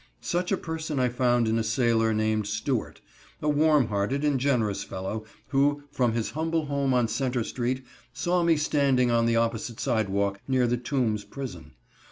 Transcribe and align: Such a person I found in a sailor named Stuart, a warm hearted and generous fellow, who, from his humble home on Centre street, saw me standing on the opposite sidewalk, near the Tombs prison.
Such 0.23 0.51
a 0.51 0.57
person 0.57 0.99
I 0.99 1.09
found 1.09 1.47
in 1.47 1.59
a 1.59 1.63
sailor 1.63 2.11
named 2.11 2.47
Stuart, 2.47 3.01
a 3.39 3.47
warm 3.47 3.89
hearted 3.89 4.23
and 4.23 4.39
generous 4.39 4.83
fellow, 4.83 5.25
who, 5.49 5.83
from 5.91 6.13
his 6.13 6.31
humble 6.31 6.65
home 6.65 6.91
on 6.91 7.07
Centre 7.07 7.43
street, 7.43 7.85
saw 8.11 8.41
me 8.41 8.57
standing 8.57 9.11
on 9.11 9.27
the 9.27 9.35
opposite 9.35 9.79
sidewalk, 9.79 10.39
near 10.47 10.65
the 10.65 10.77
Tombs 10.77 11.23
prison. 11.23 11.75